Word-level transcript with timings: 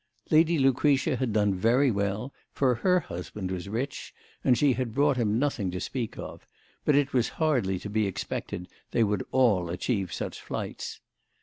Lady 0.31 0.57
Lucretia 0.57 1.17
had 1.17 1.31
done 1.31 1.53
very 1.53 1.91
well, 1.91 2.33
for 2.51 2.73
her 2.73 3.01
husband 3.01 3.51
was 3.51 3.69
rich 3.69 4.15
and 4.43 4.57
she 4.57 4.73
had 4.73 4.95
brought 4.95 5.15
him 5.15 5.37
nothing 5.37 5.69
to 5.69 5.79
speak 5.79 6.17
of; 6.17 6.47
but 6.85 6.95
it 6.95 7.13
was 7.13 7.29
hardly 7.37 7.77
to 7.77 7.87
be 7.87 8.07
expected 8.07 8.67
they 8.89 9.03
would 9.03 9.23
all 9.31 9.69
achieve 9.69 10.11
such 10.11 10.41
flights. 10.41 11.01